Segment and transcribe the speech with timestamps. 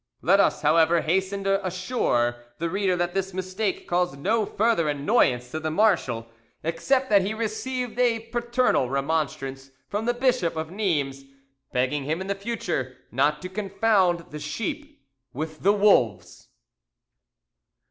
[0.23, 5.51] Let us, however, hasten to assure the reader that this mistake caused no further annoyance
[5.51, 6.25] to the marshal,
[6.63, 11.23] except that he received a paternal remonstrance from the Bishop of Nimes,
[11.71, 16.47] begging him in future not to confound the sheep with the wolves.